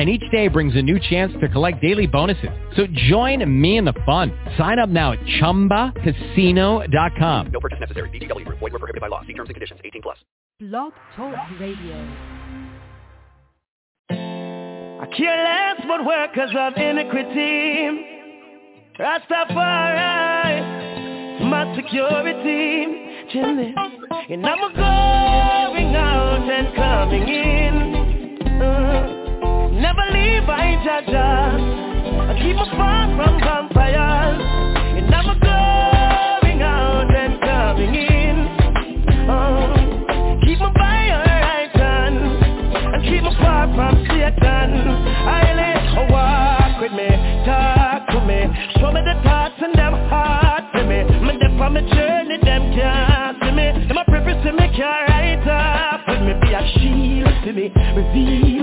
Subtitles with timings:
[0.00, 2.48] and each day brings a new chance to collect daily bonuses.
[2.74, 4.32] So join me in the fun.
[4.56, 7.46] Sign up now at ChumbaCasino.com.
[7.52, 8.08] No purchase necessary.
[8.08, 8.46] VGW.
[8.48, 9.20] Void were prohibited by law.
[9.26, 9.78] See terms and conditions.
[9.84, 10.16] 18 plus.
[10.58, 11.96] Blog Talk Radio.
[14.08, 18.06] I care less but workers of iniquity.
[18.98, 20.62] Rastafari,
[21.42, 22.86] my security.
[23.32, 23.74] Chilling.
[24.30, 28.38] And I'm going out and coming in.
[28.62, 28.89] Uh.
[29.80, 31.56] Never leave I Jah Jah
[32.28, 34.40] I keep my far from vampires.
[35.00, 38.36] And I'm going out and coming in.
[39.32, 39.72] Oh,
[40.44, 42.18] Keep my by your right hand
[42.92, 44.68] And keep my far from Satan.
[45.24, 47.08] I let walk with me,
[47.48, 48.52] talk to me.
[48.76, 51.04] Show me the thoughts and them heart to me.
[51.24, 53.88] Me dip on my journey, them can't see me.
[53.88, 56.32] Them a preface to me, can't write up With me.
[56.42, 58.59] Be a shield to me, reveal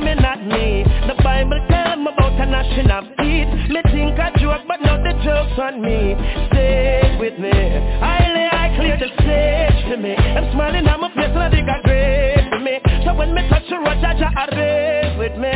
[0.00, 0.84] coming at me.
[1.06, 4.96] The Bible tell me about a gnashing of teeth Me think I joke but now
[4.96, 6.16] the joke's on me.
[6.48, 7.52] Stay with me.
[7.52, 10.16] I lay I clear the stage to me.
[10.16, 12.80] I'm smiling at my face and I think I great for me.
[13.04, 15.52] So when me touch the road Jah Jah are with me.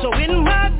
[0.00, 0.79] So in my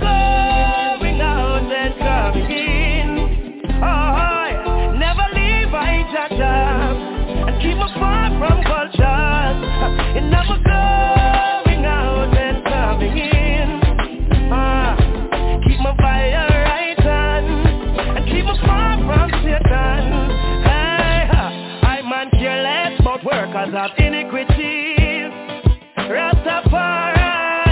[26.11, 27.71] Rastafari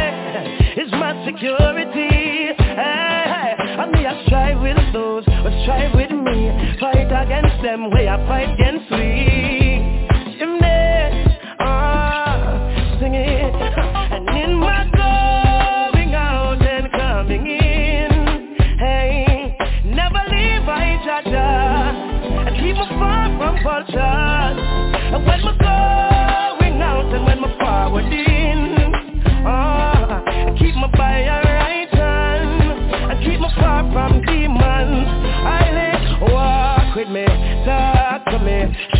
[0.79, 2.55] is my security.
[2.57, 6.77] Hey, And me I strive with those who strive with me.
[6.79, 9.58] Fight against them way I fight against we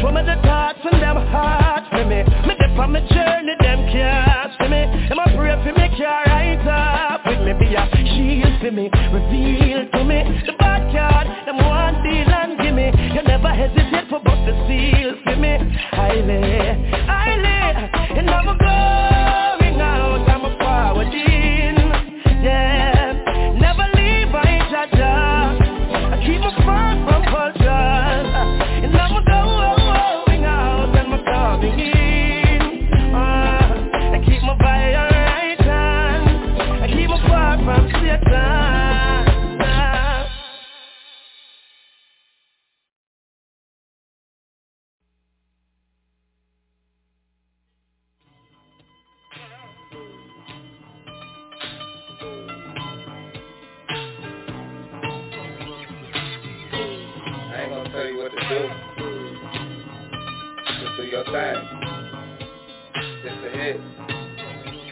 [0.01, 2.23] Show me the thoughts and them hearts for me.
[2.47, 4.87] Me dip on my journey, them can't see me.
[5.09, 7.53] Them a pray for me, can't write up with me.
[7.59, 7.83] Be a
[8.15, 10.23] shield for me, reveal to me.
[10.47, 12.95] The backyard, them want deal and give me.
[13.11, 15.59] You never hesitate for bust the seal for me.
[15.59, 17.38] I lay, I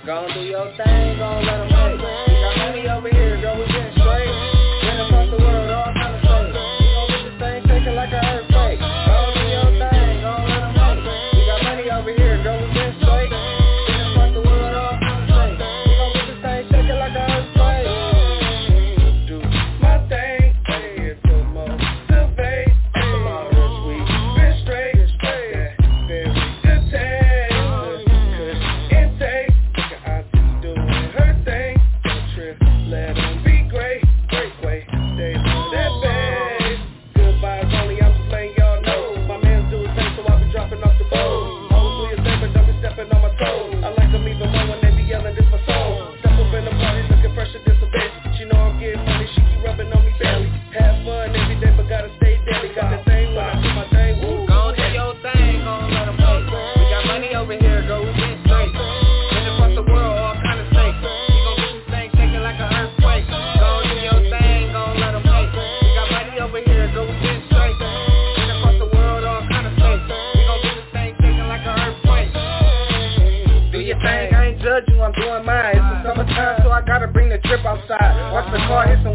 [0.06, 2.36] Gon' do your thing, gon' let 'em hate.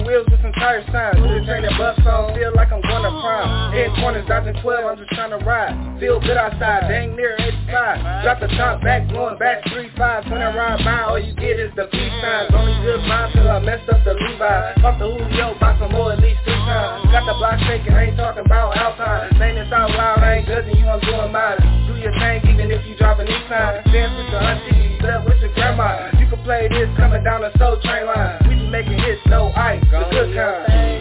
[0.05, 1.17] Wheels with some tire signs.
[1.17, 3.73] Do the bus on, feel like I'm going to prime.
[3.73, 5.73] Head corners, dodging 12, I'm just trying to ride.
[5.99, 8.23] Feel good outside, dang near 85.
[8.23, 10.31] Drop the top back, blowing back 3-5.
[10.31, 12.53] When I ride by, all you get is the peace signs.
[12.53, 14.85] Only good mind till I messed up the Levi.
[14.85, 17.11] Off the Julio, buy some more at least three times.
[17.11, 19.35] Got the block shaking, ain't talking about Alpine.
[19.37, 21.59] Saying this out loud, I ain't judging you, I'm doing mine.
[21.87, 23.83] Do your thing even if you drop an E-sign.
[23.91, 26.09] Dance with your auntie, you with your grandma.
[26.19, 28.39] You can play this coming down the soul train line.
[28.47, 31.00] We be making hits, no ice, the good kind.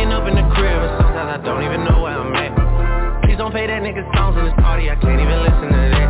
[0.00, 3.20] Waking up in the crib and sometimes I don't even know where I'm at.
[3.20, 6.08] Please don't play that nigga songs in this party, I can't even listen to that.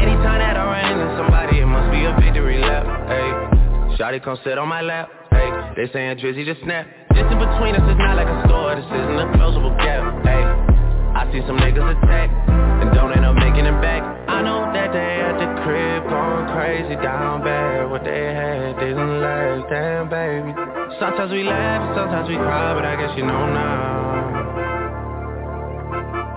[0.00, 2.88] Anytime that I run into somebody, it must be a victory lap.
[3.12, 5.12] Hey, Shotty come sit on my lap.
[5.28, 5.44] Hey,
[5.76, 6.88] they saying Drizzy just snap.
[7.12, 10.08] This in between us is not like a store, this isn't a closable gap.
[10.24, 10.40] Hey,
[11.12, 12.32] I see some niggas attack
[12.80, 14.00] and don't end up making it back.
[14.24, 17.92] I know that they at the crib going crazy down bad.
[17.92, 20.71] What they had didn't last, damn baby.
[21.02, 23.90] Sometimes we laugh, and sometimes we cry, but I guess you know now,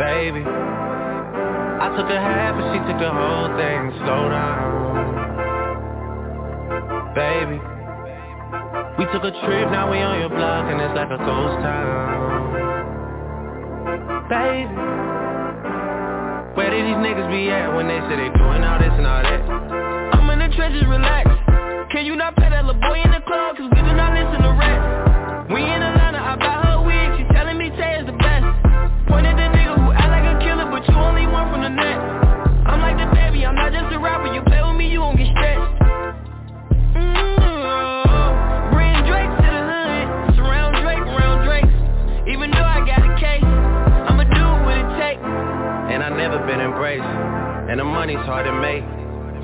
[0.01, 0.41] baby.
[0.41, 3.93] I took a half and she took the whole thing.
[4.01, 5.05] Slow down,
[7.13, 7.61] baby.
[8.97, 12.49] We took a trip, now we on your block and it's like a ghost town,
[14.33, 14.73] baby.
[16.57, 19.21] Where did these niggas be at when they say they doing all this and all
[19.21, 19.45] that?
[20.17, 21.44] I'm in the trenches, relax.
[21.95, 23.55] Can you not pay that little boy in the club?
[23.55, 25.47] Cause we do not listen to rap.
[25.47, 27.07] We in Atlanta, I buy her wig.
[27.15, 28.43] She telling me Tay is the best.
[29.07, 31.71] Point at the nigga who act like a killer, but you only one from the
[31.71, 31.95] net.
[32.67, 34.27] I'm like the baby, I'm not just a rapper.
[34.27, 35.71] You play with me, you gon' get stretched.
[36.99, 37.47] Mm-hmm.
[42.27, 45.23] Even though I got a case, I'ma do what it takes.
[45.23, 47.07] And I never been embraced
[47.71, 48.83] And the money's hard to make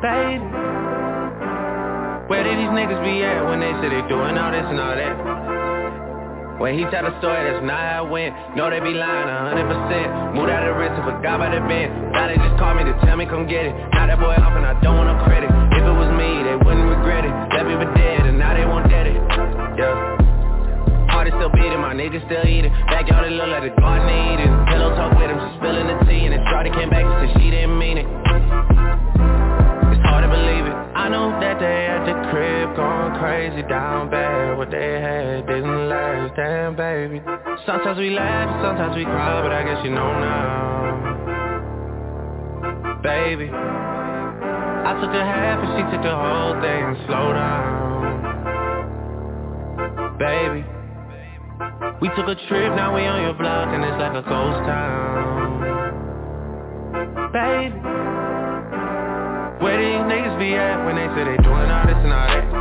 [0.00, 0.40] Baby
[2.32, 4.96] Where did these niggas be at when they say they doing all this and all
[4.96, 5.12] that?
[6.56, 8.32] When he tell the story, that's not how it went.
[8.56, 10.32] No, they be lying a hundred percent.
[10.32, 12.16] Moved out of the wrist and forgot about the bend.
[12.16, 13.76] Now they just call me to tell me come get it.
[13.92, 15.52] Now that boy off and I don't want no credit.
[15.52, 17.32] If it was me, they wouldn't regret it.
[17.52, 19.20] Left me for dead and now they won't dead it.
[19.76, 21.12] Yeah.
[21.12, 24.52] Heart is still beating, my niggas still eating Backyard it look like the garden eating
[24.70, 27.42] Pillow talk with him, she spilling the tea And then Shorty came back and said
[27.42, 28.79] she didn't mean it
[33.60, 37.22] crazy down bad What they had didn't last, damn baby.
[37.66, 41.00] Sometimes we laugh, sometimes we cry But I guess you know now.
[43.02, 46.96] Baby I took a half and she took the whole thing.
[47.06, 48.20] Slow down.
[50.18, 50.64] Baby
[52.00, 55.60] We took a trip, now we on your block And it's like a ghost town.
[57.32, 57.80] Baby
[59.60, 62.59] where these niggas be at when they say they doing all this and all that?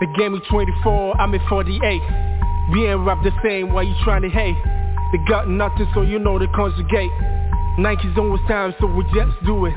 [0.00, 2.02] They gave me 24, I'm at 48.
[2.72, 4.56] We ain't rap the same, why you trying to hate?
[5.12, 7.12] They got nothing, so you know they conjugate.
[7.78, 9.74] Nike's on with time, so we just do it.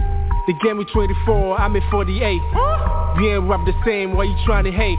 [0.48, 2.42] They gave me 24, I'm at 48.
[3.22, 4.98] We ain't rap the same, why you trying to hate?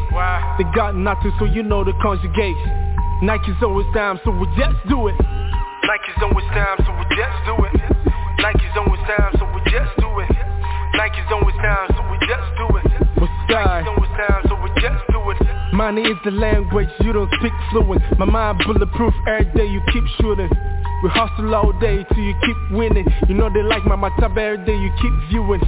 [0.58, 2.54] They got nothing, so you know they conjugate.
[3.22, 5.18] Nike's always time, so we just do it.
[5.18, 7.99] Nike's always time, so we just do it.
[8.40, 10.32] Nike's always time, so we just do it.
[10.96, 12.88] Nike's always time, so we just do it.
[13.20, 15.38] What's Nike's always time, so we just do it.
[15.72, 18.02] Money is the language, you don't speak fluent.
[18.18, 20.48] My mind bulletproof, every day you keep shooting.
[21.02, 23.06] We hustle all day till you keep winning.
[23.28, 25.62] You know they like my mataba every day you keep viewing.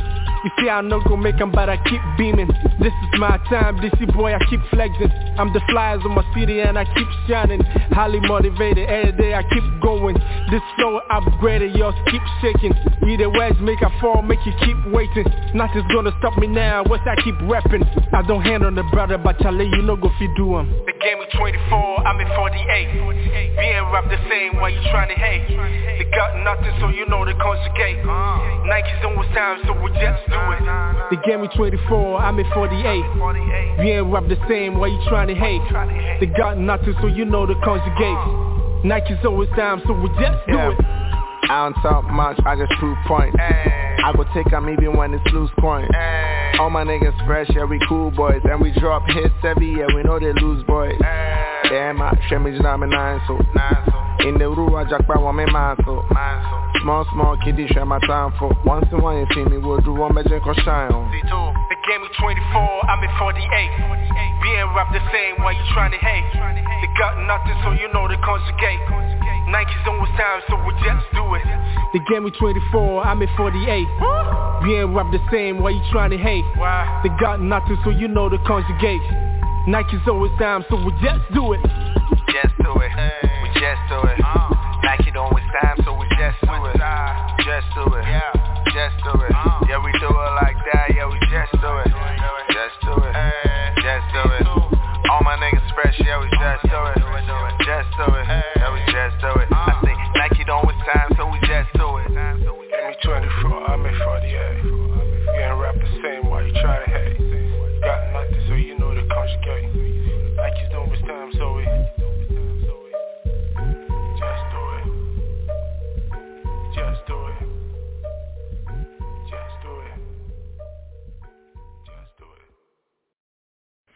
[0.44, 2.48] You see I know go make 'em but I keep beaming.
[2.80, 5.10] This is my time, this is boy I keep flexing.
[5.38, 7.62] I'm the flyers of my city and I keep shining.
[7.92, 10.16] Highly motivated, every day I keep going.
[10.50, 12.74] This flow upgraded, yours keep shaking.
[13.06, 15.24] Either the words make a fall, make you keep waiting.
[15.54, 17.84] Nothing's gonna stop me now, what's I keep rapping.
[18.12, 20.68] I don't hand on the brother, but Charlie, you know go fi do 'em.
[20.86, 22.88] They gave me 24, I'm at 48.
[22.92, 25.46] We ain't rap the same, why you tryna hate?
[25.98, 28.02] They got nothing, so you know they conjugate.
[28.66, 30.62] Nike's on with time, so we just do it.
[31.10, 33.78] They gave me 24, I'm at 48.
[33.78, 35.62] We ain't rap the same, why you tryna hate?
[36.20, 38.84] They got nothing, so you know they conjugate.
[38.84, 40.70] Nike's always time, so we just do Yeah.
[40.70, 40.78] it.
[41.50, 43.36] I don't talk much, I just prove points.
[43.38, 45.86] I go take 'em even when it's loose coin.
[46.58, 49.86] All my niggas fresh, yeah we cool boys, and we drop hits every year.
[49.94, 50.98] We know they lose boys.
[51.72, 53.40] Yeah, my shemmy na me nine so.
[54.28, 56.04] In the rua jackpot want me man so.
[56.84, 58.52] Small small kiddie share my time for.
[58.66, 61.08] Once in a while you see me, we'll do one magic or shine on.
[61.08, 61.24] They
[61.88, 63.40] gave me 24, I'm at 48.
[63.40, 66.28] We ain't rap the same, why you tryna hate?
[66.84, 68.84] They got nothing, so you know they conjugate.
[69.48, 71.46] Nike's on with time, so we just do it.
[71.96, 73.56] They gave me 24, I'm at 48.
[74.62, 76.44] We ain't rap the same, why you tryna hate?
[77.00, 79.31] They got nothing, so you know they conjugate.
[79.66, 81.60] Nike's always time, so we just do it.
[82.26, 82.90] Just do it.
[83.42, 84.18] We just do it.
[84.18, 84.41] Nike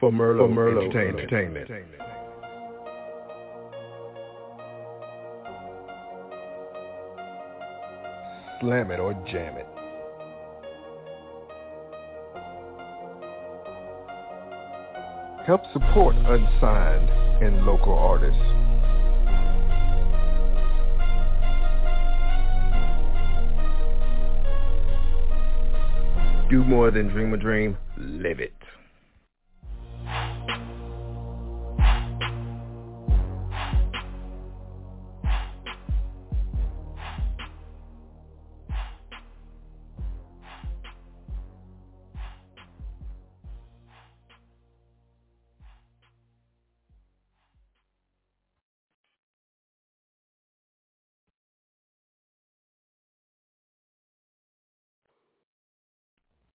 [0.00, 1.68] FoMerlot, Merlot Entertainment.
[8.60, 9.66] Slam it or jam it.
[15.46, 17.08] Help support unsigned
[17.42, 18.36] and local artists.
[26.50, 28.52] Do more than dream a dream, live it.